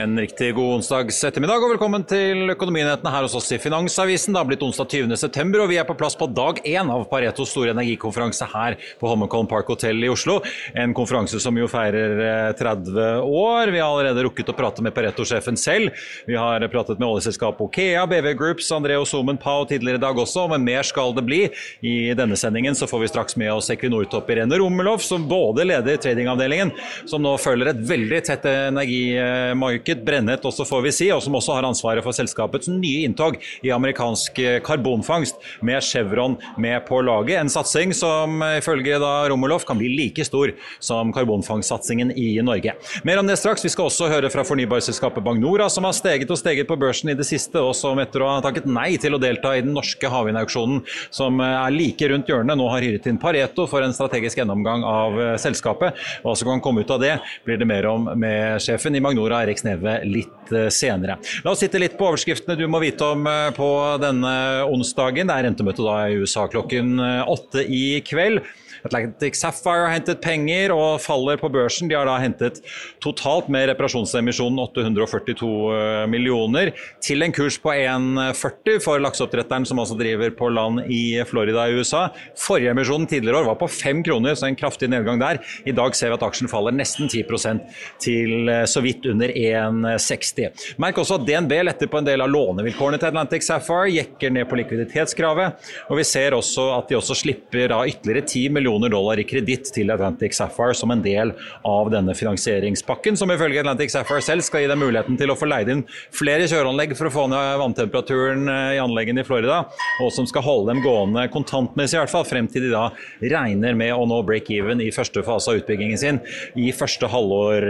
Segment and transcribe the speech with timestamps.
[0.00, 4.32] En riktig god onsdags ettermiddag og velkommen til Økonominyhetene her hos oss i Finansavisen.
[4.32, 5.10] Det har blitt onsdag 20.
[5.20, 9.10] september, og vi er på plass på dag én av Paretos store energikonferanse her på
[9.10, 10.38] Holmenkollen Park Hotel i Oslo.
[10.72, 13.74] En konferanse som jo feirer eh, 30 år.
[13.74, 15.92] Vi har allerede rukket å prate med Pareto-sjefen selv.
[16.24, 20.46] Vi har pratet med oljeselskapet Okea, BV Groups, Andreo Somen Pau tidligere i dag også,
[20.54, 21.42] men mer skal det bli.
[21.84, 26.00] I denne sendingen så får vi straks med oss Equinor-topp Irene Romelov, som både leder
[26.00, 26.72] tradingavdelingen,
[27.04, 31.56] som nå følger et veldig tett energimarked, brennet også får vi si, og som også
[31.56, 37.40] har ansvaret for selskapets nye inntog i amerikansk karbonfangst, med Chevron med på laget.
[37.40, 40.52] En satsing som ifølge da Romelov kan bli like stor
[40.82, 42.74] som karbonfangstsatsingen i Norge.
[43.04, 43.64] Mer om det straks.
[43.64, 47.16] Vi skal også høre fra fornybarselskapet Bagnora, som har steget og steget på børsen i
[47.18, 50.10] det siste, og som etter å ha takket nei til å delta i den norske
[50.10, 50.82] havvindauksjonen,
[51.14, 55.16] som er like rundt hjørnet, nå har hyret inn Pareto for en strategisk gjennomgang av
[55.40, 55.96] selskapet.
[56.24, 59.42] Hva som kan komme ut av det, blir det mer om med sjefen i Magnora,
[59.44, 61.18] Erik Sneve, litt senere.
[61.44, 63.70] La oss sitte litt på overskriftene du må vite om på
[64.02, 64.32] denne
[64.66, 65.30] onsdagen.
[65.30, 68.42] Det er rentemøte da i USA klokken åtte i kveld.
[68.86, 71.88] Atlantic Sapphire har hentet penger og faller på børsen.
[71.90, 72.60] De har da hentet
[73.04, 76.72] totalt med reparasjonsemisjonen 842 millioner
[77.04, 81.76] til en kurs på 1,40 for lakseoppdretteren som altså driver på land i Florida i
[81.80, 82.06] USA.
[82.38, 85.42] Forrige emisjon tidligere år var på 5 kroner, så en kraftig nedgang der.
[85.68, 87.60] I dag ser vi at aksjen faller nesten 10%
[88.00, 90.76] til så vidt under 1,60.
[90.80, 94.48] Merk også at DNB letter på en del av lånevilkårene til Atlantic Sapphire, jekker ned
[94.48, 95.70] på likviditetskravet.
[95.90, 99.24] Og vi ser også at de også slipper da ytterligere 10 millioner millioner dollar i
[99.26, 101.32] kreditt til Atlantic Sapphire som en del
[101.66, 105.48] av denne finansieringspakken, som ifølge Atlantic Sapphire selv skal gi dem muligheten til å få
[105.50, 105.82] leid inn
[106.14, 109.64] flere kjøreanlegg for å få ned vanntemperaturen i anleggene i Florida,
[110.04, 112.86] og som skal holde dem gående kontantmessig, i hvert fall frem til de da
[113.20, 116.20] regner med å nå break-even i første fase av utbyggingen sin
[116.58, 117.66] i første halvår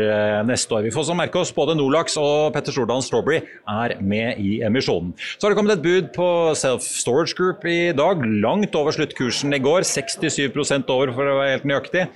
[0.48, 0.84] neste år.
[0.88, 5.14] Vi får så merke oss både Nolax og Petter Stordalen Strawberry er med i emisjonen.
[5.38, 6.28] Så har det kommet et bud på
[6.58, 10.50] Self Storage Group i dag, langt over sluttkursen i går, 67
[10.92, 12.06] over for å være helt nøyaktig.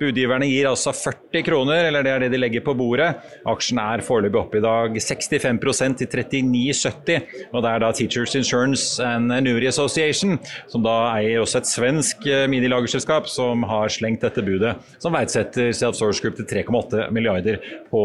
[0.00, 3.10] Budgiverne gir altså 40 kroner, eller det er det de legger på bordet.
[3.48, 7.28] Aksjen er foreløpig oppe i dag 65% til 39,70.
[7.52, 10.36] Og det er da Teachers Insurance and Nuri Association,
[10.70, 16.22] som da eier også et svensk minilagerselskap, som har slengt dette budet, som verdsetter Self-Source
[16.24, 17.60] Group til 3,8 milliarder
[17.90, 18.02] på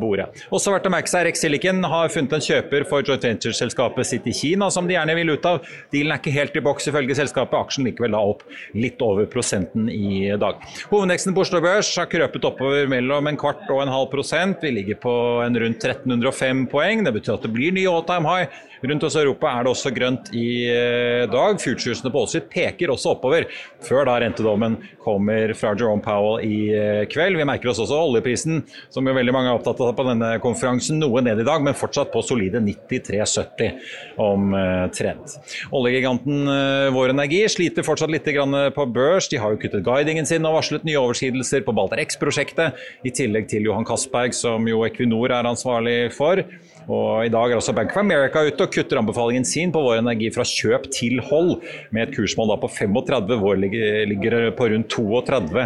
[0.00, 0.30] bordet.
[0.54, 4.26] Også verdt å merke seg Rex Silicon har funnet en kjøper for joint venture-selskapet sitt
[4.30, 5.64] i Kina, som de gjerne vil ut av.
[5.92, 7.56] Dealen er ikke helt i boks ifølge selskapet.
[7.58, 8.44] Aksjen likevel da opp
[8.76, 10.54] litt over prosenten i dag.
[10.90, 14.62] Hovedveksten på Oslo Børs har krøpet oppover mellom en kvart og en halv prosent.
[14.62, 17.04] Vi ligger på en rundt 1305 poeng.
[17.04, 18.48] Det betyr at det blir ny all time high.
[18.84, 20.66] Rundt oss i Europa er det også grønt i
[21.32, 21.60] dag.
[21.62, 23.46] Futuresene på Wall peker også oppover,
[23.84, 27.38] før da rentedommen kommer fra Jerome Powell i kveld.
[27.40, 28.60] Vi merker oss også oljeprisen,
[28.92, 31.78] som jo veldig mange er opptatt av på denne konferansen, noe ned i dag, men
[31.78, 33.72] fortsatt på solide 93,70
[34.20, 35.38] omtrent.
[35.72, 36.44] Oljegiganten
[36.92, 39.30] Vår Energi sliter fortsatt litt på børs.
[39.32, 43.48] De har jo kuttet guidingen sin og varslet nye overskridelser på Balder X-prosjektet, i tillegg
[43.52, 46.42] til Johan Castberg, som jo Equinor er ansvarlig for.
[46.90, 50.00] Og I dag er også Bank of America ute og kutter anbefalingen sin på Vår
[50.02, 51.56] Energi fra kjøp til hold,
[51.94, 53.38] med et kursmål på 35.
[53.40, 55.64] Vår ligger, på rundt 32.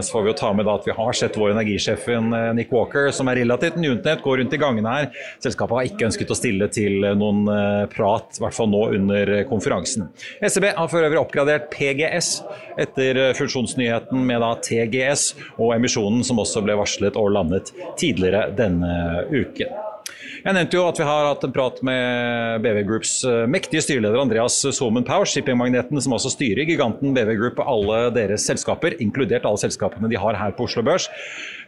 [0.00, 3.30] Så får vi jo ta med at vi har sett Vår Energisjefen Nick Walker, som
[3.30, 5.10] er relativt nyutnevnt, gå rundt i gangene her.
[5.42, 7.44] Selskapet har ikke ønsket å stille til noen
[7.92, 10.08] prat, i hvert fall nå under konferansen.
[10.44, 12.32] SEB har for øvrig oppgradert PGS
[12.80, 19.70] etter fusjonsnyheten med TGS og emisjonen som også ble varslet og landet tidligere denne uken.
[20.40, 24.22] Jeg nevnte jo at vi har hatt en prat med BV Groups eh, mektige styreleder
[24.22, 29.44] Andreas Somen Power, shippingmagneten som også styrer giganten BV Group og alle deres selskaper, inkludert
[29.44, 31.10] alle selskapene de har her på Oslo Børs.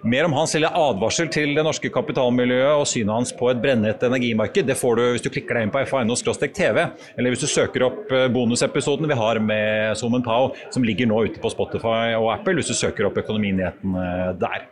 [0.09, 4.03] Mer om hans lille advarsel til det norske kapitalmiljøet og synet hans på et brennhett
[4.09, 6.83] energimarked, det får du hvis du klikker deg inn på fa.no-tv,
[7.19, 11.27] eller hvis du søker opp eh, bonusepisoden vi har med Somen Pao, som ligger nå
[11.29, 14.71] ute på Spotify og Apple, hvis du søker opp Økonominyhetene der.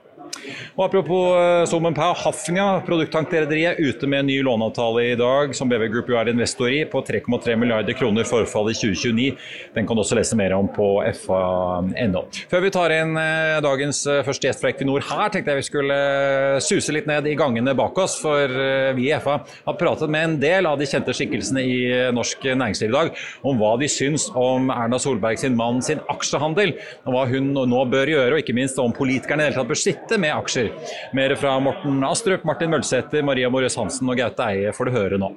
[0.76, 5.86] Og Apropos Somen Pau, Hafnia, produkttankrederiet, ute med en ny låneavtale i dag, som BV
[5.92, 9.30] Group jo er investor i, på 3,3 milliarder kroner forfall i 2029.
[9.76, 10.88] Den kan du også lese mer om på
[11.22, 12.24] fa.no.
[12.50, 15.68] Før vi tar inn uh, dagens uh, første gjest fra Equinor her, tenkte jeg vi
[15.70, 15.98] skulle
[16.64, 18.18] suse litt ned i gangene bak oss.
[18.20, 18.60] For
[18.96, 21.78] vi i FA har pratet med en del av de kjente skikkelsene i
[22.14, 23.12] norsk næringsliv i dag
[23.46, 26.74] om hva de syns om Erna Solberg sin mann sin aksjehandel,
[27.06, 29.70] og hva hun nå bør gjøre, og ikke minst om politikerne i det hele tatt
[29.70, 30.72] bør sitte med aksjer.
[31.16, 35.20] Mer fra Morten Astrup, Martin Mølsæter, Maria Morøs Hansen og Gaute Eie får du høre
[35.20, 35.32] nå.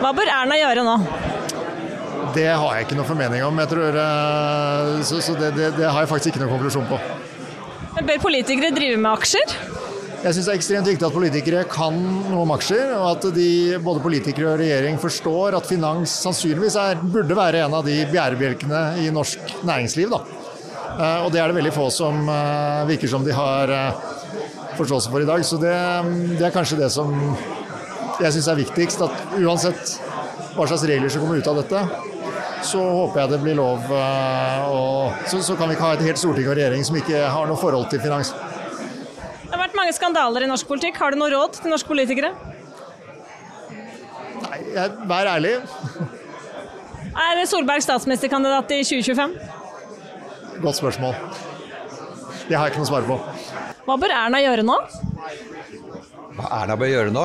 [0.00, 0.98] Hva bør Erna gjøre nå?
[2.34, 3.58] Det har jeg ikke noe formening om.
[3.62, 6.98] Jeg tror, eh, så, så det, det, det, har jeg faktisk ikke noen konklusjon på.
[7.94, 9.54] Men Bør politikere drive med aksjer?
[10.24, 11.98] Jeg syns det er ekstremt viktig at politikere kan
[12.30, 17.02] noe om aksjer, og at de, både politikere og regjering forstår at finans sannsynligvis er,
[17.12, 20.14] burde være en av de bjærebjelkene i norsk næringsliv.
[20.16, 20.22] Da.
[20.94, 23.76] Eh, og det er det veldig få som eh, virker som de har
[24.78, 25.44] forståelse for i dag.
[25.46, 25.74] Så det,
[26.38, 27.12] det er kanskje det som
[28.20, 29.04] jeg syns er viktigst.
[29.04, 29.94] At uansett
[30.54, 31.84] hva slags regler som kommer ut av dette,
[32.64, 36.20] så håper jeg det blir lov Og så, så, kan vi ikke ha et helt
[36.20, 38.32] storting og regjering som ikke har noe forhold til finans.
[38.32, 40.98] Det har vært mange skandaler i norsk politikk.
[41.02, 42.32] Har du noe råd til norske politikere?
[44.44, 45.58] Nei, jeg, vær ærlig.
[47.14, 49.36] Er Solberg statsministerkandidat i 2025?
[50.64, 51.14] Godt spørsmål.
[52.48, 53.18] Det har jeg ikke noe svar på.
[53.84, 54.76] Hva bør Erna gjøre nå?
[56.34, 57.24] Hva Erna bør gjøre nå?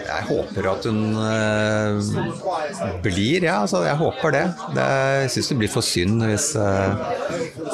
[0.00, 3.58] Jeg håper at hun uh, blir, ja.
[3.64, 4.44] Altså, jeg håper det.
[4.76, 4.86] det
[5.24, 6.94] jeg syns det blir for synd hvis, uh,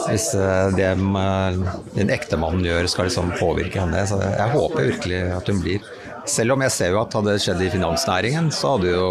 [0.08, 4.02] hvis uh, det den ektemannen gjør skal liksom påvirke henne.
[4.08, 5.86] Så jeg håper virkelig at hun blir.
[6.26, 9.10] Selv om jeg ser jo at hadde det skjedd i finansnæringen, så hadde, jo,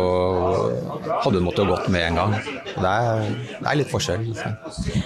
[1.23, 2.33] hadde hun måttet gått med en gang.
[2.73, 3.29] Det er,
[3.61, 4.25] det er litt forskjell.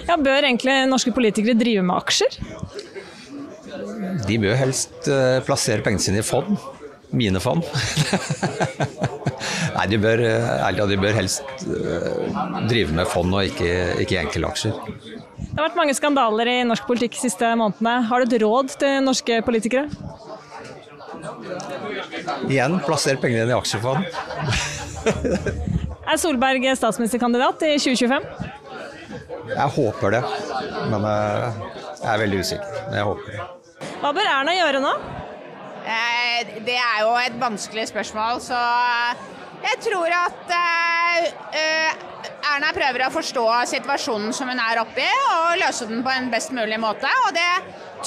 [0.08, 2.40] Ja, Bør egentlig norske politikere drive med aksjer?
[4.26, 6.58] De bør helst uh, plassere pengene sine i fond.
[7.10, 7.64] Mine fond.
[9.76, 13.72] Nei, de bør, ærlig, de bør helst uh, drive med fond og ikke,
[14.04, 14.76] ikke enkeltaksjer.
[15.40, 17.96] Det har vært mange skandaler i norsk politikk de siste månedene.
[18.06, 19.88] Har du et råd til norske politikere?
[22.50, 24.06] Igjen, plasser pengene dine i aksjefond.
[26.10, 28.28] er Solberg statsministerkandidat i 2025?
[29.50, 30.22] Jeg håper det,
[30.92, 32.84] men jeg er veldig usikker.
[32.94, 33.48] Jeg håper det.
[34.00, 34.90] Hva bør Erna gjøre nå?
[35.84, 38.60] Eh, det er jo et vanskelig spørsmål, så
[39.60, 41.90] jeg tror at eh,
[42.48, 43.44] Erna prøver å forstå
[43.74, 45.04] situasjonen som hun er oppi,
[45.34, 47.12] og løse den på en best mulig måte.
[47.26, 47.52] Og det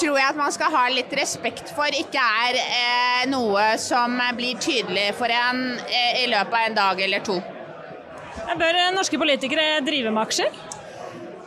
[0.00, 4.58] tror jeg at man skal ha litt respekt for ikke er eh, noe som blir
[4.58, 5.76] tydelig for en
[6.18, 7.38] i løpet av en dag eller to.
[8.58, 10.73] Bør norske politikere drive med aksjer?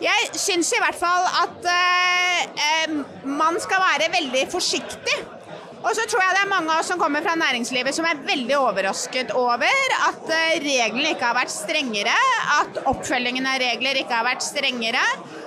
[0.02, 5.18] Jeg syns i hvert fall at eh, man skal være veldig forsiktig.
[5.78, 8.20] Og så tror jeg det er mange av oss som kommer fra næringslivet som er
[8.26, 12.16] veldig overrasket over at uh, reglene ikke har vært strengere,
[12.58, 15.04] at oppfølgingen av regler ikke har vært strengere,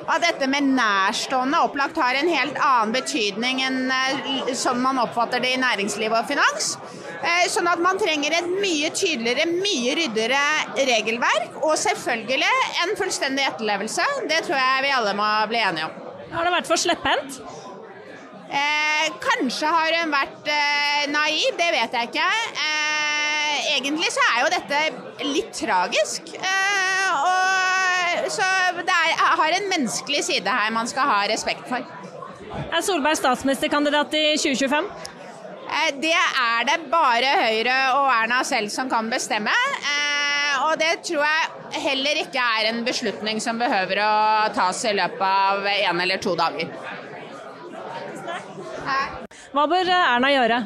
[0.07, 5.43] og at dette med nærstående opplagt har en helt annen betydning enn sånn man oppfatter
[5.43, 6.77] det i næringsliv og finans.
[7.21, 11.59] Eh, sånn at man trenger et mye tydeligere, mye ryddigere regelverk.
[11.61, 12.53] Og selvfølgelig
[12.85, 14.07] en fullstendig etterlevelse.
[14.31, 15.99] Det tror jeg vi alle må bli enige om.
[16.31, 17.41] Har det vært for slepphendt?
[18.51, 22.31] Eh, kanskje har hun vært eh, naiv, det vet jeg ikke.
[22.65, 24.81] Eh, egentlig så er jo dette
[25.29, 26.33] litt tragisk.
[26.35, 28.49] Eh, og, så
[28.81, 31.87] det er, har en menneskelig side her man skal ha respekt for.
[32.51, 34.91] Er Solberg statsministerkandidat i 2025?
[35.71, 39.55] Eh, det er det bare Høyre og Erna selv som kan bestemme.
[39.79, 44.13] Eh, og det tror jeg heller ikke er en beslutning som behøver å
[44.57, 46.73] tas i løpet av en eller to dager.
[49.51, 50.61] Hva bør Erna gjøre?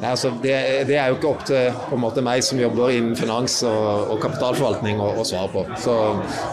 [0.00, 0.52] Nei, altså, det,
[0.88, 5.00] det, er jo ikke opp til måte, meg som jobber innen finans og, og kapitalforvaltning
[5.04, 5.64] å, svare på.
[5.76, 5.96] Så,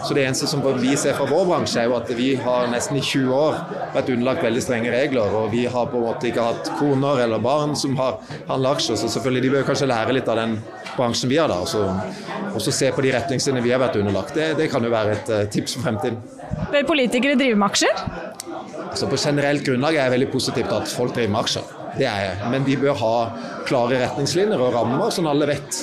[0.04, 2.98] så, det eneste som vi ser fra vår bransje, er jo at vi har nesten
[3.00, 3.56] i 20 år
[3.94, 5.32] vært underlagt veldig strenge regler.
[5.40, 9.00] Og vi har på en måte ikke hatt koner eller barn som har handla aksjer.
[9.00, 10.58] Så selvfølgelig de bør kanskje lære litt av den
[10.98, 11.62] bransjen vi har da.
[11.64, 14.36] Og så se på de retningslinjene vi har vært underlagt.
[14.36, 16.20] Det, det kan jo være et uh, tips for fremtiden.
[16.68, 18.06] Bør politikere drive med aksjer?
[18.90, 21.77] Altså, på generelt grunnlag er jeg veldig positivt at folk driver med aksjer.
[21.98, 22.50] Det er jeg.
[22.52, 23.12] Men vi bør ha
[23.68, 25.80] klare retningslinjer og rammer, sånn alle vet.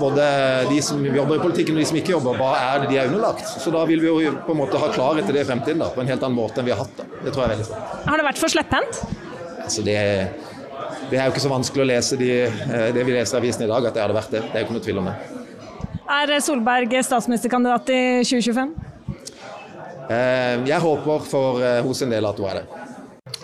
[0.00, 0.24] Både
[0.68, 3.10] de som jobber i politikken og de som ikke jobber, hva er det de er
[3.12, 3.46] underlagt.
[3.62, 5.90] Så da vil vi jo på en måte ha klarhet i det i fremtiden da,
[5.94, 6.96] på en helt annen måte enn vi har hatt.
[6.98, 7.06] da.
[7.22, 7.94] Det tror jeg er veldig sant.
[8.08, 9.02] Har det vært for slepphendt?
[9.62, 9.98] Altså det,
[11.12, 13.66] det er jo ikke så vanskelig å lese de, eh, det vi leser i avisen
[13.66, 14.42] i dag, at det hadde vært det.
[14.48, 15.18] Det er jo ikke noe tvil om det.
[16.12, 18.72] Er Solberg statsministerkandidat i 2025?
[20.10, 22.66] Eh, Jeg håper for eh, hos en del at hun er det.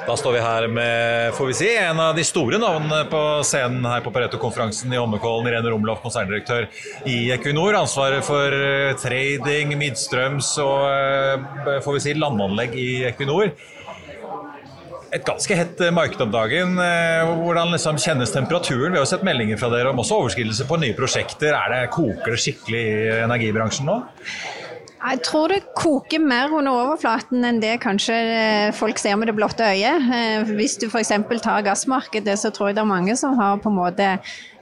[0.07, 3.87] Da står vi her med får vi si, en av de store navnene på scenen
[3.89, 5.49] her på Pareto-konferansen i Holmenkollen.
[5.51, 6.69] Irene Romloff, konserndirektør
[7.09, 7.77] i Equinor.
[7.79, 13.51] Ansvaret for eh, trading, midstrøms og eh, får vi si, landanlegg i Equinor.
[15.15, 16.79] Et ganske hett eh, marked om dagen.
[17.43, 18.93] Hvordan liksom kjennes temperaturen?
[18.93, 21.57] Vi har jo sett meldinger fra dere om også overskridelse på nye prosjekter.
[21.57, 24.03] Er det, koker det skikkelig i energibransjen nå?
[24.99, 29.37] Jeg tror det koker mer under overflaten enn det kanskje eh, folk ser med det
[29.39, 30.09] blotte øyet.
[30.11, 31.13] Eh, Hvis du f.eks.
[31.45, 34.09] tar gassmarkedet, så tror jeg det er mange som har på en måte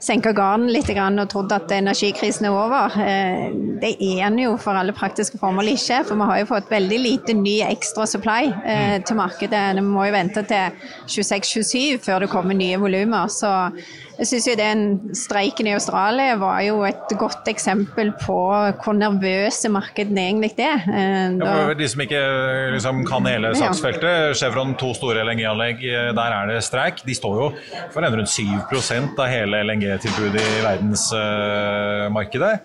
[0.06, 2.96] senka garden litt og trodd at energikrisen er over.
[3.02, 6.70] Eh, Det er den jo for alle praktiske formål ikke, for vi har jo fått
[6.72, 9.74] veldig lite ny ekstra supply eh, til markedet.
[9.76, 10.72] Vi må jo vente til
[11.10, 13.28] 26-27 før det kommer nye volumer.
[13.28, 13.50] Så
[14.16, 14.82] jeg syns jo den
[15.12, 18.36] streiken i Australia var jo et godt eksempel på
[18.80, 20.86] hvor nervøse markedene egentlig er.
[21.36, 22.22] Da, Ja, for de som ikke
[22.72, 27.04] liksom, kan hele saksfeltet, Chevron to store LNG-anlegg, eh, der er det streik.
[27.04, 27.50] De står jo
[27.92, 29.60] for rundt 7% av hele
[29.96, 32.58] LNG-tilbudet i verdensmarkedet.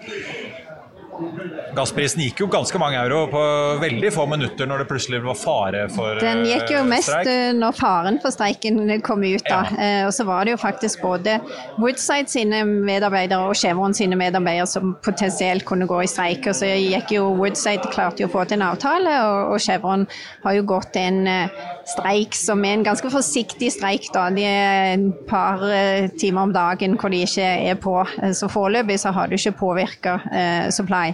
[1.76, 3.42] Gassprisen gikk jo ganske mange euro på
[3.82, 6.24] veldig få minutter når det plutselig var fare for streik.
[6.26, 7.30] Den gikk jo eh, mest streik.
[7.30, 9.44] eh, når faren for streiken kom ut.
[9.46, 9.60] da.
[9.70, 9.78] Ja.
[10.02, 11.38] Eh, Og så var det jo faktisk både
[11.78, 16.48] Woodside sine medarbeidere og Chevron sine medarbeidere som potensielt kunne gå i streik.
[16.50, 19.14] Og så gikk jo Woodside klarte jo å få til en avtale,
[19.54, 20.08] og, Chevron
[20.44, 21.62] har jo gått en eh,
[21.92, 24.08] streik som er en ganske forsiktig streik.
[24.14, 24.30] da.
[24.34, 27.98] De er et par eh, timer om dagen hvor de ikke er på.
[28.22, 31.14] Eh, Så foreløpig så har det ikke påvirka eh, supply.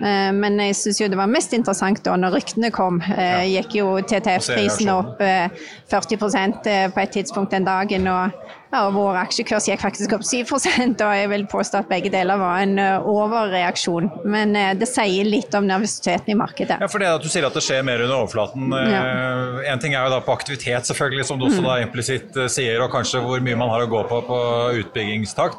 [0.00, 3.00] Eh, men jeg syns jo det var mest interessant da når ryktene kom.
[3.16, 5.48] Eh, gikk jo TTF-prisen opp eh,
[5.90, 8.06] 40 eh, på et tidspunkt den dagen.
[8.08, 8.30] og
[8.84, 12.60] og Vår aksjekurs gikk faktisk opp 7 og jeg vil påstå at begge deler var
[12.62, 14.10] en eh, overreaksjon.
[14.28, 16.78] Men eh, det sier litt om nervøsiteten i markedet.
[16.82, 18.68] Ja, for det at Du sier at det skjer mer under overflaten.
[18.76, 21.68] Eh, En ting er jo da på aktivitet, selvfølgelig, som du også Mm.
[21.70, 24.38] da implisitt eh, sier, og kanskje hvor mye man har å gå på på
[24.82, 25.58] utbyggingstakt.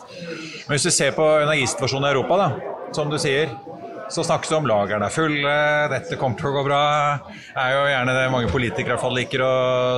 [0.67, 2.49] Men hvis vi ser på energisituasjonen i Europa, da,
[2.95, 3.49] som du sier,
[4.13, 5.55] så snakkes det om lagrene er fulle,
[5.91, 6.81] dette kommer til å gå bra.
[7.27, 9.53] Det er jo gjerne det mange politikere i hvert fall liker å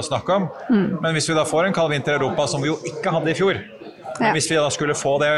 [0.05, 0.47] snakke om.
[0.69, 0.87] Mm.
[1.03, 3.31] Men hvis vi da får en kald vinter i Europa, som vi jo ikke hadde
[3.33, 3.61] i fjor,
[4.19, 4.33] Ja.
[4.35, 5.29] hvis vi da skulle få det,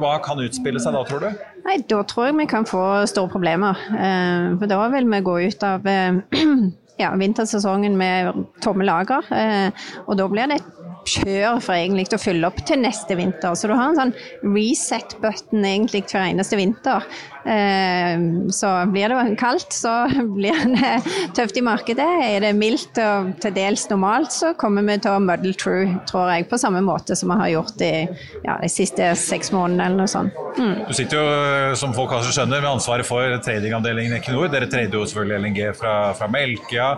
[0.00, 1.28] hva kan utspille seg da, tror du?
[1.64, 3.76] Nei, Da tror jeg vi kan få store problemer.
[3.94, 6.18] Eh, For da vil vi gå ut av eh,
[6.98, 9.22] ja, vintersesongen med tomme lager.
[9.30, 9.70] eh,
[10.08, 10.76] Og da blir det et
[11.06, 13.54] kjør for egentlig å fylle opp til neste vinter.
[13.54, 17.06] Så du har en sånn reset-button egentlig hver eneste vinter.
[17.44, 18.20] Eh,
[18.50, 19.92] Så blir det kaldt, så
[20.36, 20.92] blir det
[21.36, 22.08] tøft i markedet.
[22.26, 26.30] Er det mildt og til dels normalt, så kommer vi til å muddle through, tror
[26.34, 27.92] jeg, på samme måte som vi har gjort i
[28.44, 30.36] ja, de siste seks månedene eller noe sånt.
[30.58, 30.86] Mm.
[30.88, 34.50] Du sitter jo, som folk kanskje skjønner, med ansvaret for tradingavdelingen i Equinor.
[34.52, 36.90] Dere trader jo selvfølgelig LNG fra, fra Melkøya,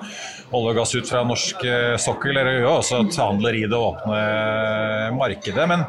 [0.53, 2.37] olje og gass ut fra norsk eh, sokkel.
[2.39, 4.23] Dere gjør også handler i det åpne
[5.19, 5.69] markedet.
[5.71, 5.85] Men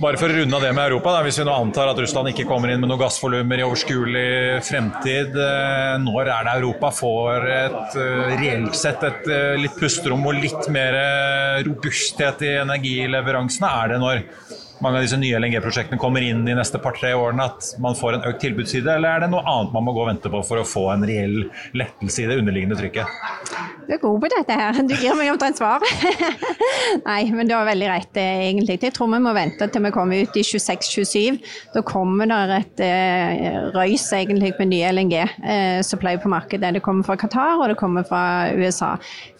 [0.00, 2.30] bare for å runde av det med Europa, da, hvis vi nå antar at Russland
[2.30, 7.48] ikke kommer inn med noen gassvolumer i overskuelig fremtid, eh, når er det Europa får
[7.56, 10.96] et eh, reelt sett et eh, litt pusterom og litt mer
[11.66, 13.74] robusthet i energileveransene?
[13.82, 14.24] Er det når
[14.84, 18.26] mange av disse nye LNG-prosjektene kommer inn de neste par-tre årene at man får en
[18.30, 20.66] økt tilbudsside, eller er det noe annet man må gå og vente på for å
[20.66, 21.42] få en reell
[21.76, 23.18] lettelse i det underliggende trykket?
[23.86, 24.76] Du er god på dette her.
[24.86, 25.82] Du gir meg omtrent svar.
[27.08, 28.78] Nei, men du har veldig rett, eh, egentlig.
[28.84, 31.40] Jeg tror vi må vente til vi kommer ut i 26-27.
[31.74, 36.72] Da kommer det et eh, røys egentlig med nye LNG-supply på markedet.
[36.76, 38.22] Det kommer fra Qatar og det kommer fra
[38.54, 38.92] USA.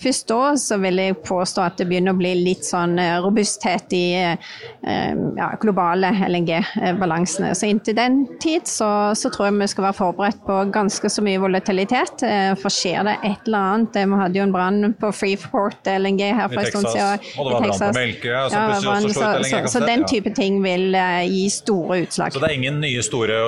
[0.03, 3.95] Først da så vil jeg påstå at det begynner å bli litt sånn eh, robusthet
[3.97, 7.55] i eh, ja, globale LNG-balansene.
[7.55, 11.25] Så inntil den tid så, så tror jeg vi skal være forberedt på ganske så
[11.25, 12.25] mye volatilitet.
[12.27, 15.91] eh, For skjer det et eller annet eh, Vi hadde jo en brann på Freeport
[15.91, 17.27] LNG her for en stund siden.
[17.37, 17.91] Og det var brann på.
[18.01, 20.97] Melkøya, som Ja, plutselig også slo ut så, så, LNG-kapasitet, så den type ting vil
[20.97, 22.35] uh, gi store utslag.
[22.35, 23.41] Så det er ingen nye store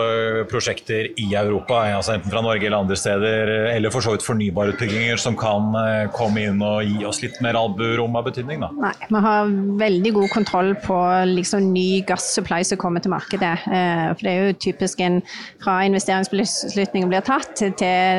[0.50, 5.20] prosjekter i Europa, altså enten fra Norge eller andre steder, eller for så vidt fornybarutbygginger
[5.20, 5.72] som kan
[6.14, 8.62] komme inn og gi oss litt mer alburom av betydning?
[8.62, 8.70] da?
[8.82, 10.98] Nei, vi har veldig god kontroll på
[11.32, 13.52] liksom ny gassupply som kommer til markedet.
[13.64, 15.20] For det er jo typisk en
[15.62, 17.72] fra investeringsbeslutningen blir tatt til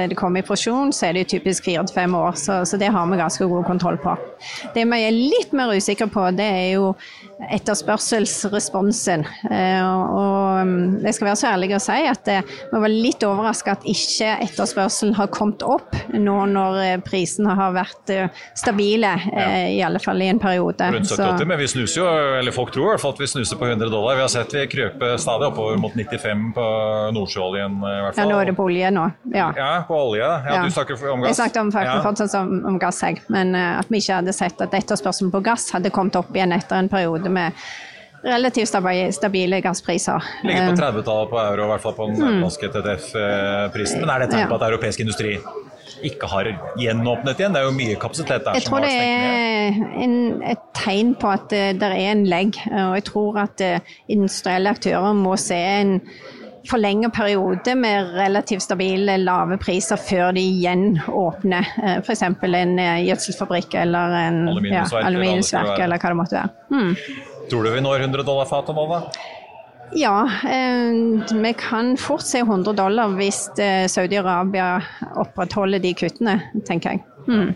[0.10, 2.38] det kommer i porsjon, så er det jo typisk fire til fem år.
[2.40, 4.16] Så, så det har vi ganske god kontroll på.
[4.76, 6.94] Det vi er litt mer usikre på, det er jo
[7.52, 9.26] etterspørselsresponsen.
[9.50, 13.88] Og mm, jeg skal være så ærlig å si at vi var litt overraska at
[13.90, 18.12] ikke etterspørselen har kommet opp nå når prisene har vært
[18.58, 19.48] stabile, ja.
[19.70, 20.92] i alle fall i en periode.
[20.94, 22.08] Rundt 70 men vi snuser jo,
[22.40, 24.18] eller folk tror i hvert fall at vi snuser på 100 dollar.
[24.18, 26.66] Vi har sett vi krøper stadig oppover mot 95 på
[27.18, 28.24] nordsjøoljen i hvert fall.
[28.24, 29.06] Ja, nå er det på olje nå.
[29.34, 30.24] Ja, ja på olje.
[30.24, 30.64] Ja, ja.
[30.66, 31.34] Du snakker om gass?
[31.34, 31.98] Jeg snakket om, ja.
[32.06, 33.22] fortsatt om, om gass, jeg.
[33.34, 36.80] Men at vi ikke hadde sett at etterspørselen på gass hadde kommet opp igjen etter
[36.80, 37.66] en periode med
[38.24, 38.72] relativt
[39.16, 40.24] stabile gasspriser.
[40.44, 42.40] Ligger på 30-tallet eh, på euro, i hvert fall på den mm.
[42.44, 44.04] norske TTF-prisen.
[44.04, 45.38] Men er det tegn på at europeisk industri
[46.08, 46.50] ikke har
[46.80, 47.56] gjenåpnet igjen?
[47.56, 49.26] Det er jo mye kapasitet der jeg som har stengt ned.
[49.34, 50.16] Jeg tror det er en,
[50.54, 52.62] et tegn på at uh, det er en legg.
[52.72, 53.66] Og jeg tror at
[54.12, 55.98] industrielle aktører må se en
[56.70, 61.68] forlenget periode med relativt stabile, lave priser før de igjen åpner.
[61.82, 62.24] Uh, F.eks.
[62.24, 66.54] en gjødselfabrikk eller en aluminiumsverk, ja, aluminiumsverk eller, hva det måtte være.
[66.74, 67.32] Hmm.
[67.52, 69.02] Tror du vi når 100 dollar fatet nå, da?
[69.96, 70.94] Ja, eh,
[71.42, 74.82] vi kan fort se 100 dollar hvis eh, Saudi-Arabia
[75.16, 77.04] opprettholder de kuttene, tenker jeg.
[77.28, 77.54] Mm.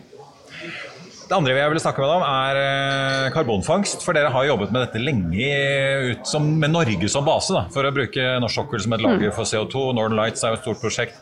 [1.27, 4.03] Det andre jeg vil snakke med deg om, er eh, karbonfangst.
[4.05, 5.49] For dere har jobbet med dette lenge
[6.13, 9.27] ut som, med Norge som base, da, for å bruke norsk sokkel som et lager
[9.27, 9.35] mm.
[9.35, 9.89] for CO2.
[9.97, 11.19] Northern Lights er jo et stort prosjekt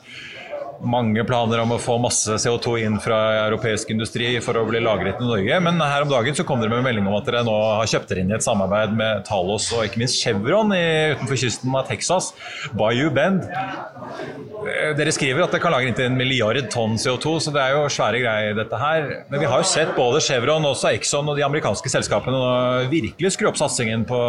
[0.83, 5.21] mange planer om å få masse CO2 inn fra europeisk industri for å bli lagret
[5.21, 5.59] i Norge.
[5.63, 8.11] Men her om dagen så kom dere med melding om at dere nå har kjøpt
[8.11, 10.83] dere inn i et samarbeid med Talos og ikke minst Chevron i,
[11.15, 12.31] utenfor kysten av Texas,
[12.77, 13.45] Bayou Bend.
[13.45, 17.77] Eh, dere skriver at det kan lagre inntil en milliard tonn CO2, så det er
[17.77, 19.09] jo svære greier dette her.
[19.31, 23.51] Men vi har jo sett både Chevron, også Exxon og de amerikanske selskapene virkelig skru
[23.51, 24.21] opp satsingen på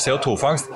[0.00, 0.70] CO2-fangst.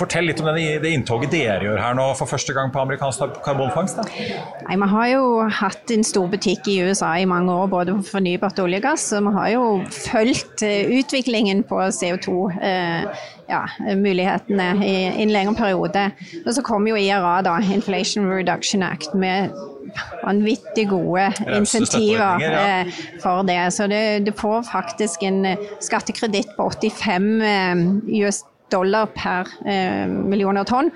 [0.00, 3.40] Fortell litt om det, det inntoget dere gjør her nå for første gang på amerikansk
[3.44, 4.00] karbonfangst.
[4.00, 5.24] Nei, Vi har jo
[5.60, 9.10] hatt en stor butikk i USA i mange år, både for fornybart olje og gass.
[9.16, 12.38] Og vi har jo fulgt eh, utviklingen på CO2.
[12.64, 13.64] Eh, ja,
[13.98, 16.06] mulighetene i, i en lengre periode.
[16.44, 19.50] Og så kom jo IRA, da, Inflation Reduction Act, med
[20.22, 21.26] vanvittig gode
[21.56, 22.52] insentiver ja.
[22.84, 23.58] Eh, for det.
[23.74, 25.42] Så det, det får faktisk en
[25.82, 27.28] skattekreditt på 85
[28.22, 30.90] US dollar per eh, millioner tonn.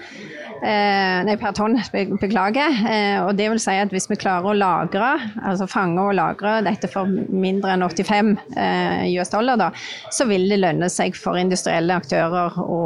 [0.65, 2.79] Eh, nei, per tonn, beklager.
[2.89, 5.11] Eh, og det vil si at hvis vi klarer å lagre,
[5.45, 9.69] altså fange og lagre dette for mindre enn 85 eh, US dollar, da,
[10.15, 12.81] så vil det lønne seg for industrielle aktører å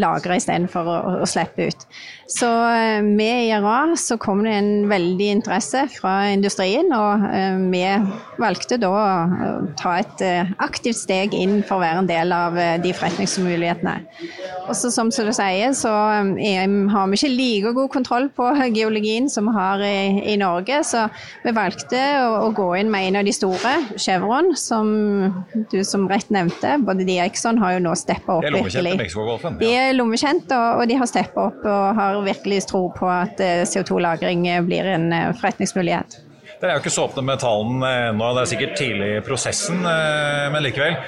[0.00, 1.86] lagre istedenfor å, å slippe ut.
[2.30, 2.48] Så
[3.06, 7.24] med IRA så kom det en veldig interesse fra industrien, og
[7.72, 7.82] vi
[8.40, 9.06] valgte da å
[9.78, 10.22] ta et
[10.62, 13.96] aktivt steg inn for å være en del av de forretningsmulighetene.
[14.68, 15.94] Og så som du sier, så
[16.88, 21.06] har vi ikke like god kontroll på geologien som vi har i, i Norge, så
[21.44, 24.90] vi valgte å, å, gå inn med en av de store, Chevron, som
[25.72, 26.76] du som rett nevnte.
[26.86, 28.96] Både de og Exxon har jo nå steppa opp virkelig.
[29.60, 33.40] De er lommekjente, og, og de har steppa opp og har virkelig tro på at
[33.44, 36.20] eh, CO2-lagring eh, blir en eh, forretningsmulighet.
[36.60, 39.80] Dere er jo ikke så åpne med tallene ennå, det er sikkert tidlig i prosessen,
[39.80, 40.98] men likevel.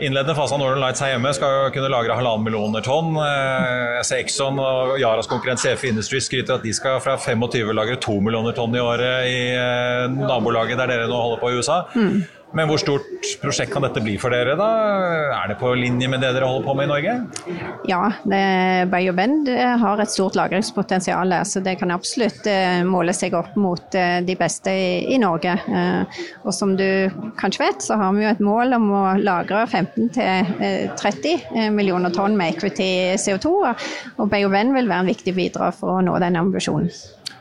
[0.00, 3.12] Innledende fase av Northern Lights her hjemme skal jo kunne lagre halvannen millioner tonn.
[3.20, 7.98] Jeg ser Exxon og Yaras konkurrent CF Industries skryter at de skal fra 25 lagre
[8.02, 9.36] to millioner tonn i året i
[10.16, 11.78] nabolaget der dere nå holder på i USA.
[11.94, 12.24] Mm.
[12.54, 13.08] Men hvor stort
[13.42, 14.66] prosjekt kan dette bli for dere, da?
[15.40, 17.14] Er det på linje med det dere holder på med i Norge?
[17.90, 18.02] Ja,
[18.90, 23.34] Bay of Bend eh, har et stort lagringspotensial, så det kan absolutt eh, måle seg
[23.34, 25.56] opp mot eh, de beste i Norge.
[26.44, 31.70] Og som du kanskje vet, så har vi jo et mål om å lagre 15-30
[31.74, 33.54] millioner tonn med equity CO2,
[34.14, 36.90] og BioBend vil være en viktig bidrag for å nå den ambisjonen.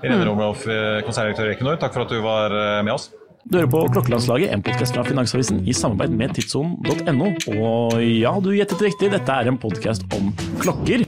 [0.04, 0.66] Irene Romloff,
[1.06, 3.12] konserndirektør i Equinor, takk for at du var med oss.
[3.44, 7.28] Du hører på Klokkelandslaget, en podkast fra Finansavisen i samarbeid med tidssonen.no.
[7.52, 10.30] Og ja, du gjettet riktig, dette er en podkast om
[10.62, 11.04] klokker.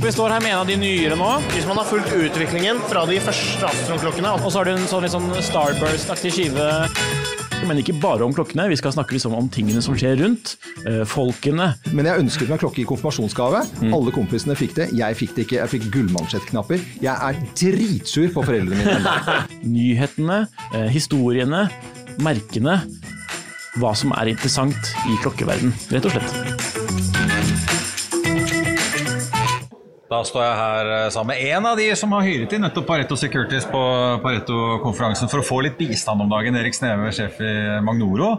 [0.00, 1.32] Vi står her med en av de nyere nå.
[1.50, 5.04] Hvis man har fulgt utviklingen fra de første Astron-klokkene Og så har du en sånn
[5.04, 6.70] litt sånn Starburst-aktig skive
[7.68, 8.68] men ikke bare om klokkene.
[8.70, 10.56] Vi skal snakke liksom om tingene som skjer rundt.
[10.86, 11.72] Eh, folkene.
[11.96, 13.62] Men jeg ønsket meg klokke i konfirmasjonsgave.
[13.82, 13.94] Mm.
[13.96, 14.88] Alle kompisene fikk det.
[14.96, 15.60] Jeg fikk det ikke.
[15.60, 16.82] Jeg fikk gullmansjettknapper.
[17.04, 19.38] Jeg er dritsur på foreldrene mine.
[19.76, 20.42] Nyhetene,
[20.72, 21.66] eh, historiene,
[22.22, 22.80] merkene.
[23.78, 26.69] Hva som er interessant i klokkeverden, rett og slett.
[30.10, 32.88] Da står jeg her eh, sammen med en av de som har hyret inn nettopp
[32.88, 33.80] Pareto Securities på
[34.24, 36.58] Pareto-konferansen for å få litt bistand om dagen.
[36.58, 37.52] Erik Sneve, sjef i
[37.86, 38.32] Magnoro.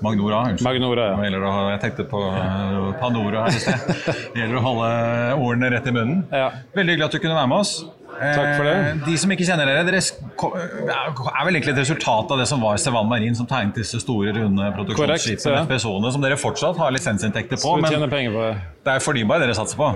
[0.00, 0.64] Magnora, unnskyld.
[0.64, 1.42] Magnora, ja.
[1.44, 3.92] Å Jeg tenkte på Panoro Pandora her i sted.
[4.32, 4.90] Det gjelder å holde
[5.36, 6.24] ordene rett i munnen.
[6.32, 7.76] Veldig hyggelig at du kunne være med oss.
[8.20, 8.74] Takk for det.
[8.80, 12.64] Eh, De som ikke kjenner dere, dere er vel egentlig et resultat av det som
[12.64, 15.64] var Sevan Marin, som tegnet disse store, runde produksjonsskipene, ja.
[15.68, 17.76] FPSO-ene, som dere fortsatt har lisensinntekter på.
[17.84, 18.54] Men på det.
[18.88, 19.92] det er fornybar dere satser på?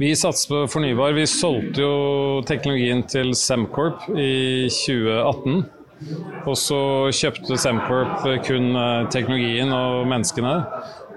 [0.00, 1.12] Vi satser på fornybar.
[1.12, 5.58] Vi solgte jo teknologien til Semcorp i 2018.
[6.48, 6.78] Og så
[7.12, 10.54] kjøpte Semcorp kun eh, teknologien og menneskene.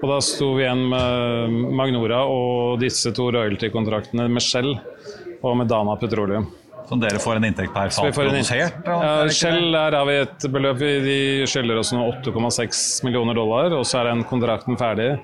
[0.02, 5.72] Og da sto vi igjen med Magnora og disse to royalty-kontraktene med Shell og med
[5.72, 6.50] Dana Petroleum.
[6.88, 8.80] Som dere får en inntekt per fat produsert?
[8.84, 10.82] Ja, Shell der har vi et beløp.
[11.04, 11.18] De
[11.48, 15.14] skylder oss nå 8,6 millioner dollar, og så er den kontrakten ferdig.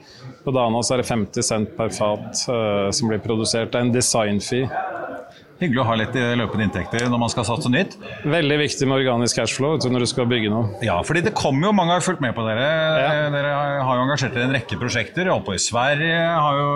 [0.45, 3.73] På Dana så er det 50 cent per fat uh, som blir produsert.
[3.73, 4.71] Det er en design-fee.
[5.61, 7.97] Hyggelig å ha litt eh, løpende inntekter når man skal satse nytt.
[8.25, 10.71] Veldig viktig med organisk cashflow når du skal bygge noe.
[10.85, 12.65] Ja, fordi det kommer jo mange har fulgt med på dere.
[13.35, 13.51] Dere
[13.85, 15.29] har jo engasjert dere i en rekke prosjekter.
[15.29, 16.71] Holdt på i Sverige, har jo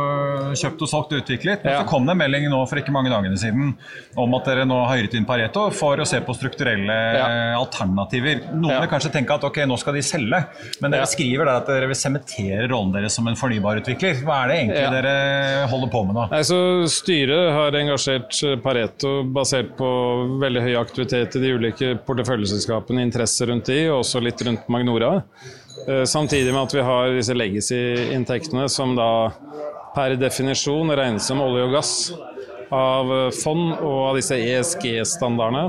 [0.61, 1.65] kjøpt og solgt og utviklet.
[1.65, 3.73] Men så kom det en melding nå for ikke mange dagene siden
[4.21, 7.27] om at dere nå har hyret inn Pareto for å se på strukturelle ja.
[7.59, 8.45] alternativer.
[8.53, 10.43] Noen vil kanskje tenke at ok, nå skal de selge,
[10.85, 14.21] men dere skriver der at dere vil sementere rollen deres som en fornybarutvikler.
[14.27, 14.93] Hva er det egentlig Ja.
[14.93, 16.29] dere holder på med nå?
[16.35, 16.59] Nei, så
[16.91, 19.89] Styret har engasjert eh, Pareto basert på
[20.43, 25.21] veldig høy aktivitet i de ulike porteføljeselskapene, interesser rundt de, og også litt rundt Magnora.
[25.87, 29.31] Eh, Samtidig med at vi har disse legacy-inntektene som da
[29.95, 31.93] per definisjon regnes som olje og gass
[32.75, 35.69] av eh, fond og av disse ESG-standardene.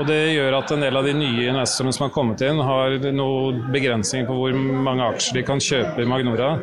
[0.00, 2.96] Og Det gjør at en del av de nye investorene som har kommet inn, har
[3.12, 6.54] noen begrensninger på hvor mange aksjer de kan kjøpe i Magnora.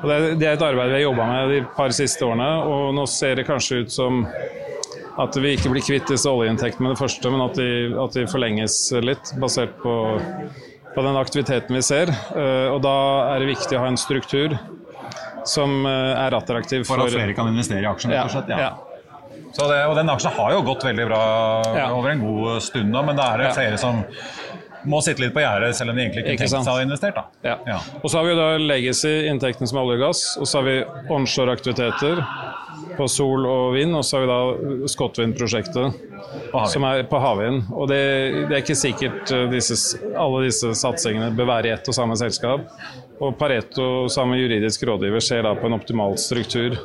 [0.00, 3.06] Og Det er, et arbeid vi har jobba med de par siste årene, og nå
[3.06, 4.24] ser det kanskje ut som
[5.20, 7.66] at vi ikke blir kvitt disse oljeinntektene med det første, men at de,
[8.00, 9.94] at de forlenges litt, basert på,
[10.94, 12.08] på den aktiviteten vi ser.
[12.36, 12.94] Eh, Og da
[13.34, 14.56] er det viktig å ha en struktur
[15.44, 18.52] som eh, er attraktiv For for, at flere kan investere i aksjen, rett og slett?
[18.56, 18.72] Ja.
[19.52, 21.22] Så det, og den aksjen har jo gått veldig bra
[21.92, 23.56] over en god stund nå, men da er det Ja.
[23.58, 23.98] flere som
[24.88, 26.86] må sitte litt på gjerdet, selv om de egentlig ikke, Ikke tenkte seg å ha
[26.86, 27.18] investert.
[27.18, 27.56] da.
[27.66, 27.78] Ja.
[28.02, 30.76] Og så har vi da legacy-inntektene som olje og gass, og så har vi
[31.14, 32.24] onshore-aktiviteter
[32.96, 36.00] på sol og vind, og så har vi da Scotwind-prosjektet
[36.72, 37.64] som er på havvind.
[37.72, 38.00] Og det,
[38.48, 39.76] det er ikke sikkert eh, disse,
[40.18, 42.66] alle disse satsingene bør være i ett og samme selskap.
[43.22, 46.76] Og Pareto sammen med juridisk rådgiver ser da på en optimal struktur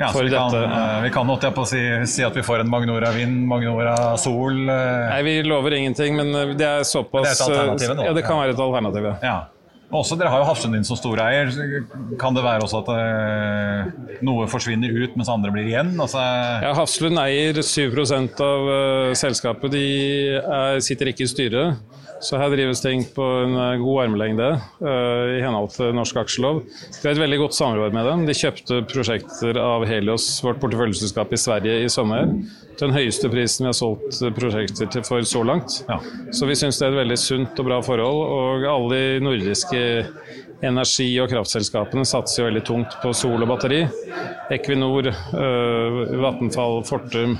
[0.00, 0.64] Ja, for vi dette.
[0.64, 3.42] Kan, vi kan holdt jeg på å si, si at vi får en Magnora vind,
[3.50, 4.62] Magnora sol.
[4.64, 8.06] eh, Nei, vi lover ingenting, men eh, det er såpass Det er et alternativ nå.
[8.08, 9.16] Ja, det kan være et alternativ, ja.
[9.26, 9.38] Ja.
[9.90, 11.48] Også, dere har jo Hafslund din som storeier.
[12.20, 15.90] Kan det være også at uh, noe forsvinner ut, mens andre blir igjen?
[15.98, 16.22] Altså,
[16.62, 19.74] Ja, Hafslund eier 7 av uh, selskapet.
[19.74, 19.82] De
[20.38, 21.98] er, sitter ikke i styret.
[22.20, 24.48] Så her drives ting på en eh, god armlengde
[24.84, 26.62] uh, i henhold til norsk aksjelov.
[26.66, 28.24] Vi har et veldig godt samarbeid med dem.
[28.28, 32.28] De kjøpte prosjekter av Helios, vårt porteføljeselskap i Sverige, i sommer.
[32.76, 35.80] Til den høyeste prisen vi har solgt prosjekter til for så langt.
[36.36, 38.22] Så vi syns det er et veldig sunt og bra forhold.
[38.36, 39.82] Og alle de nordiske
[40.62, 43.82] energi- og kraftselskapene satser jo veldig tungt på sol og batteri.
[44.52, 47.36] Equinor, øh, Vattenfall, Fortum,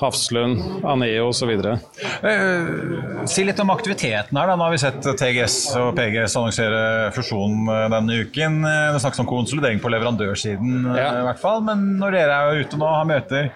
[0.00, 1.52] Hafslund, Aneo osv.
[1.52, 4.46] Eh, si litt om aktiviteten her.
[4.50, 4.56] da.
[4.56, 6.82] Nå har vi sett TGS og PGS annonsere
[7.16, 8.58] fusjon eh, denne uken.
[8.64, 11.10] Eh, Det snakkes om konsolidering på leverandørsiden, ja.
[11.20, 11.62] i hvert fall.
[11.64, 13.50] Men når dere er ute nå og har møter,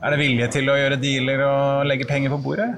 [0.00, 2.70] er det vilje til å gjøre dealer og legge penger på bordet?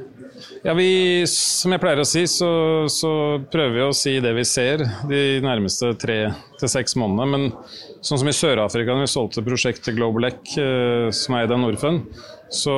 [0.62, 2.50] Ja, vi, som jeg pleier å si, så,
[2.92, 3.12] så
[3.52, 6.18] prøver vi å si det vi ser de nærmeste tre
[6.60, 7.26] til seks månedene.
[7.32, 11.54] Men sånn som i Sør-Afrika, når vi solgte prosjektet Global Ec, eh, som er eid
[11.54, 12.06] av Norfund,
[12.52, 12.72] så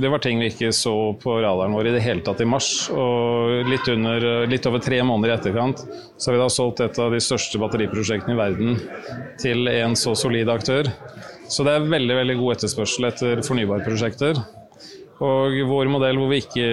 [0.00, 0.92] det var ting vi ikke så
[1.22, 2.68] på radaren vår i det hele tatt i mars.
[2.92, 7.00] Og litt, under, litt over tre måneder i etterkant så har vi da solgt et
[7.00, 8.76] av de største batteriprosjektene i verden
[9.40, 10.92] til en så solid aktør.
[11.48, 14.44] Så det er veldig, veldig god etterspørsel etter fornybarprosjekter.
[15.24, 16.66] Og vår modell hvor vi ikke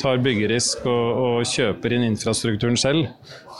[0.00, 3.10] tar byggerisk og, og kjøper inn infrastrukturen selv,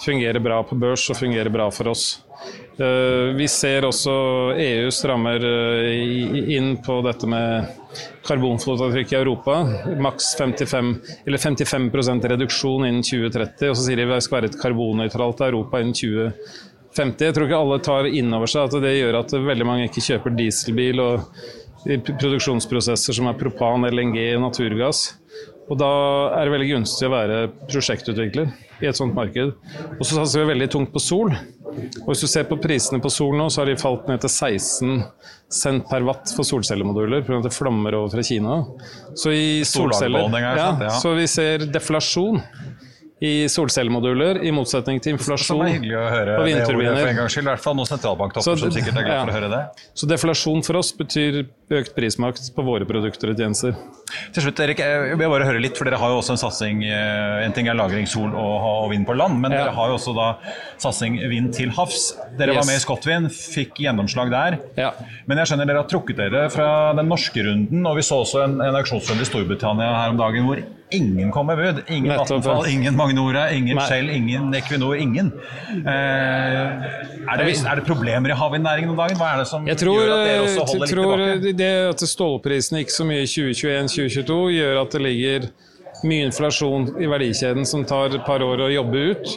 [0.00, 2.06] fungerer bra på børs og fungerer bra for oss.
[2.78, 4.14] Eh, Vi ser også
[4.54, 7.68] EU strammer eh, inn på dette med
[8.28, 9.58] karbonfotavtrykk i Europa.
[10.00, 10.94] Maks 55,
[11.26, 13.72] eller 55% reduksjon innen 2030.
[13.72, 17.26] Og så sier de vi skal være et karbonnøytralt Europa innen 2050.
[17.28, 20.06] Jeg tror ikke alle tar inn over seg at det gjør at veldig mange ikke
[20.08, 21.42] kjøper dieselbil og
[21.88, 25.14] produksjonsprosesser som er propan, LNG naturgass.
[25.68, 25.90] Og da
[26.38, 28.48] er det veldig gunstig å være prosjektutvikler
[28.80, 29.52] i et sånt marked.
[29.98, 31.34] Og så satser vi veldig tungt på sol.
[31.68, 34.32] Og hvis du ser på prisene på sol nå, så har de falt ned til
[34.32, 35.02] 16
[35.52, 37.38] cent per watt for solcellemoduler pga.
[37.40, 38.62] at det flammer over fra Kina.
[39.16, 40.90] Så i solceller er ja.
[41.00, 42.40] Så vi ser deflasjon
[43.24, 47.00] i solcellemoduler, i motsetning til inflasjon en vindturbiner.
[47.10, 49.62] I hvert fall noen sentralbanktopper som sikkert er glad for å høre det.
[49.98, 51.42] Så deflasjon for oss betyr
[51.80, 53.74] økt prismakt på våre produkter og tjenester.
[54.34, 56.84] Til slutt, Erik, jeg vil bare høre litt, for dere har jo også en satsing
[56.86, 59.98] eh, En ting er lagring sol og, og vind på land, men dere har jo
[59.98, 60.28] også da
[60.80, 62.10] satsing vind til havs.
[62.38, 64.58] Dere var med i Scotwind, fikk gjennomslag der.
[65.28, 66.68] Men jeg skjønner dere har trukket dere fra
[66.98, 70.48] den norske runden, og vi så også en, en auksjonsrunde i Storbritannia her om dagen
[70.48, 71.82] hvor ingen kom med bud.
[71.88, 72.12] Ingen.
[72.16, 73.80] Vattenfall, ingen Magnora, ingen.
[73.88, 75.32] Shell, ingen Equinor, ingen.
[75.84, 75.92] Eh,
[77.28, 79.18] er, det, er det problemer i havvindnæringen om dagen?
[79.20, 81.72] Hva er det som tror, gjør at dere også holder holder litt tror Jeg det
[81.90, 83.30] at stålprisene gikk så mye i
[83.98, 85.48] 2021-2022, gjør at det ligger
[86.06, 89.34] mye inflasjon i verdikjeden som tar et par år å jobbe ut.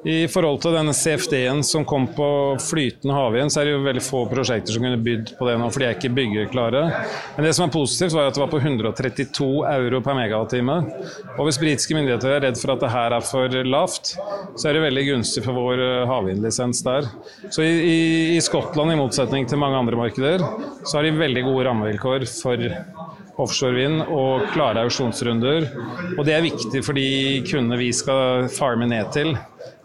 [0.00, 2.26] I forhold til denne CFD-en som kom på
[2.64, 5.66] flytende havvind, så er det jo veldig få prosjekter som kunne bydd på det nå,
[5.68, 6.80] for de er ikke byggeklare.
[7.36, 10.78] Men det som er positivt, var at det var på 132 euro per megawattime.
[11.36, 14.14] Og hvis britiske myndigheter er redd for at det her er for lavt,
[14.56, 17.12] så er det veldig gunstig for vår eh, havvindlisens der.
[17.52, 18.00] Så i, i,
[18.38, 20.48] i Skottland, i motsetning til mange andre markeder,
[20.80, 22.70] så har de veldig gode rammevilkår for
[23.44, 25.70] offshore vind og klare auksjonsrunder.
[26.16, 29.34] Og det er viktig for de kundene vi skal farme ned til.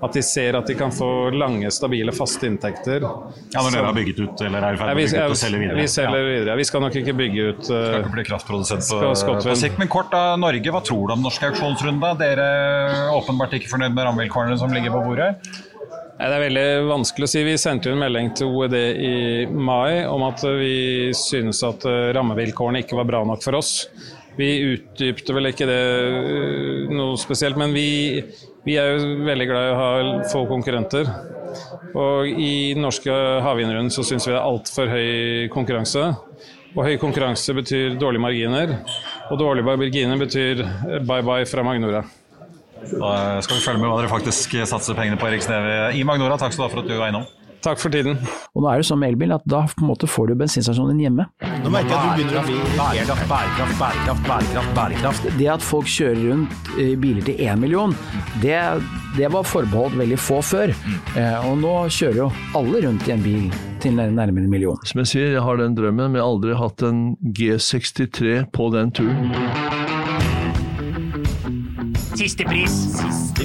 [0.03, 3.03] At de ser at de kan få lange, stabile, faste inntekter.
[3.03, 5.39] Ja, når dere har bygget ut eller er i ferd med å bygge ut og
[5.39, 5.77] selge videre.
[5.79, 6.57] vi selger videre.
[6.59, 9.13] Vi skal nok ikke bygge ut uh, Skal ikke bli kraftprodusent på,
[9.47, 9.79] på sikt.
[9.81, 12.11] Men kort da, Norge, hva tror du om norsk auksjonsrunde?
[12.21, 15.31] Dere er åpenbart ikke fornøyd med rammevilkårene som ligger på bordet?
[16.15, 17.41] Det er veldig vanskelig å si.
[17.43, 19.15] Vi sendte en melding til OED i
[19.51, 23.89] mai om at vi synes at eh, rammevilkårene ikke var bra nok for oss.
[24.39, 28.23] Vi utdypte vel ikke det eh, noe spesielt, men vi,
[28.63, 29.91] vi er jo veldig glad i å ha
[30.31, 31.11] få konkurrenter.
[31.99, 33.11] Og i den norske
[33.43, 36.13] havvindrunden så syns vi det er altfor høy konkurranse.
[36.75, 38.77] Og høy konkurranse betyr dårlige marginer,
[39.27, 40.63] og dårlige marginer betyr
[41.03, 42.07] bye-bye fra Magnora.
[42.91, 46.37] Da skal vi følge med hva dere faktisk satser pengene på, Erik Sneve i Magnora.
[46.41, 47.25] Takk skal du ha for at du var innom.
[47.65, 48.19] Takk for tiden.
[48.53, 50.93] Og nå er det sånn med elbil at da på en måte får du bensinstasjonen
[50.93, 51.25] din hjemme.
[51.63, 55.29] Nå merker jeg at du begynner å bli Bærekraft, bærekraft, bærekraft, bærekraft, bærekraft.
[55.39, 57.95] Det at folk kjører rundt i biler til én million,
[58.43, 58.59] det,
[59.17, 60.75] det var forbeholdt veldig få før.
[61.17, 63.49] Eh, og nå kjører jo alle rundt i en bil
[63.81, 64.85] til nærmere en million.
[64.85, 68.69] Som jeg sier, jeg har den drømmen, men jeg har aldri hatt en G63 på
[68.77, 69.84] den turen.
[72.15, 72.71] Siste pris.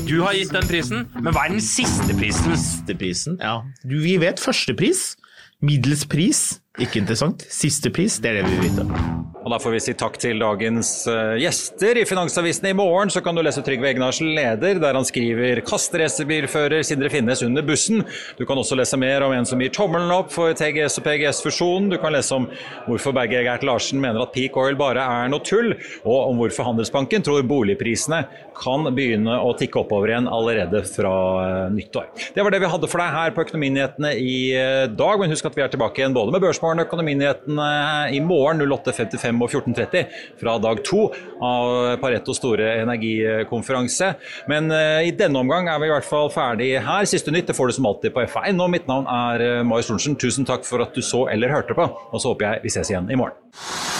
[0.06, 2.54] Du har gitt den prisen, men hva er den siste prisen?
[2.54, 3.56] Siste prisen, ja.
[3.82, 5.16] Du, vi vet første pris.
[5.60, 7.44] Middels pris, ikke interessant.
[7.52, 9.28] Siste pris, det er det vi vil vite.
[9.40, 11.96] Og Da får vi si takk til dagens eh, gjester.
[11.96, 16.84] I Finansavisen i morgen så kan du lese Trygve Egnars leder, der han skriver 'Kastracerbilfører
[16.84, 18.04] Sindre Finnes under bussen'.
[18.36, 21.88] Du kan også lese mer om en som gir tommelen opp for TGS og PGS-fusjonen.
[21.90, 22.50] Du kan lese om
[22.86, 25.72] hvorfor Berge Gert Larsen mener at peak oil bare er noe tull,
[26.04, 28.26] og om hvorfor Handelsbanken tror boligprisene
[28.60, 32.12] kan begynne å tikke oppover igjen allerede fra eh, nyttår.
[32.36, 35.48] Det var det vi hadde for deg her på Økonominyhetene i eh, dag, men husk
[35.48, 37.68] at vi er tilbake igjen både med Børsmorgen og Økonominyhetene
[38.14, 40.04] i morgen 08.55 og 14.30
[40.40, 41.06] fra dag to
[41.42, 44.12] av Paretos store energikonferanse.
[44.50, 47.08] Men eh, i denne omgang er vi i hvert fall ferdig her.
[47.10, 48.60] Siste nytt det får du som alltid på F1.
[48.60, 50.18] Og mitt navn er eh, Marius Lorentzen.
[50.20, 52.92] Tusen takk for at du så eller hørte på, og så håper jeg vi ses
[52.92, 53.99] igjen i morgen.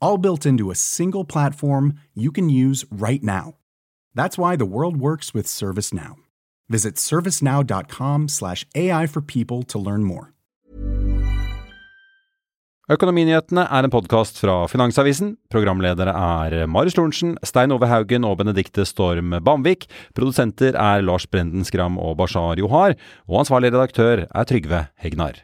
[0.00, 3.54] All built into a single platform you can use right now.
[4.14, 6.16] That's why the world works with ServiceNow.
[6.68, 10.32] Visit servicenow.com slash AI for people to learn more.
[12.90, 15.36] Økonominyhetene er en podkast fra Finansavisen.
[15.52, 19.86] Programledere er Marius Lorentzen, Stein Ove Haugen og Benedikte Storm Bamvik.
[20.16, 22.96] Produsenter er Lars Brenden Skram og Bashar Johar.
[23.30, 25.38] Og ansvarlig redaktør er Trygve Hegnar.